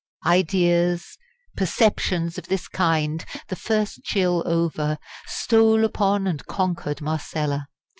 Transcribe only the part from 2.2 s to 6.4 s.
of this kind the first chill over stole upon